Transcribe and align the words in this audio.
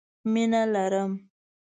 مينه 0.31 0.61
لرم 0.73 1.11